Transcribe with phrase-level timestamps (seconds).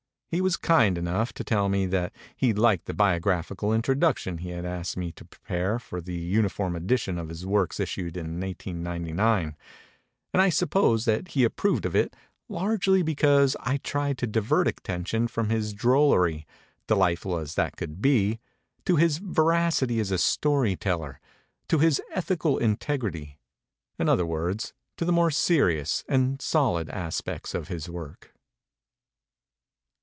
[0.33, 4.63] He ind enough to tell me that he liked the biographical introduction he IKK!
[4.63, 9.57] asked me to prepare for the uniform edition of his works issued in 1899;
[10.31, 12.15] and I suppose that he approved of it
[12.47, 13.03] largely }>
[13.61, 16.47] I tried to divert attention from his drollery,
[16.87, 18.39] delightful as that could IK.
[18.85, 23.37] to ity as a story teller, and to his ethical integrity
[23.99, 24.63] in other word
[24.95, 28.29] to the more s and solid aspects of his work.